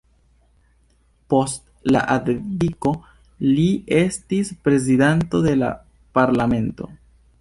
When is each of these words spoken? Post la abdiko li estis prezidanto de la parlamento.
Post 1.33 1.67
la 1.95 2.01
abdiko 2.15 2.93
li 3.49 3.67
estis 3.99 4.53
prezidanto 4.69 5.43
de 5.49 5.55
la 5.61 5.71
parlamento. 6.21 6.91